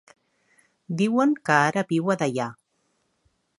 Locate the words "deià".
2.25-2.51